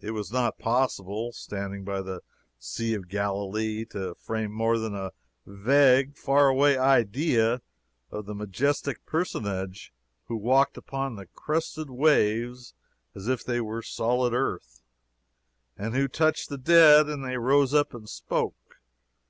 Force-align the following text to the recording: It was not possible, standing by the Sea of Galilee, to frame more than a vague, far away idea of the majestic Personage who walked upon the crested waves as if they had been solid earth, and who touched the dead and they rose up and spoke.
It 0.00 0.12
was 0.12 0.32
not 0.32 0.58
possible, 0.58 1.30
standing 1.30 1.84
by 1.84 2.00
the 2.00 2.22
Sea 2.58 2.94
of 2.94 3.10
Galilee, 3.10 3.84
to 3.90 4.14
frame 4.14 4.50
more 4.50 4.78
than 4.78 4.94
a 4.94 5.12
vague, 5.44 6.16
far 6.16 6.48
away 6.48 6.78
idea 6.78 7.60
of 8.10 8.24
the 8.24 8.34
majestic 8.34 9.04
Personage 9.04 9.92
who 10.28 10.36
walked 10.38 10.78
upon 10.78 11.14
the 11.16 11.26
crested 11.26 11.90
waves 11.90 12.72
as 13.14 13.28
if 13.28 13.44
they 13.44 13.56
had 13.56 13.64
been 13.68 13.82
solid 13.82 14.32
earth, 14.32 14.80
and 15.76 15.94
who 15.94 16.08
touched 16.08 16.48
the 16.48 16.56
dead 16.56 17.06
and 17.06 17.22
they 17.22 17.36
rose 17.36 17.74
up 17.74 17.92
and 17.92 18.08
spoke. 18.08 18.80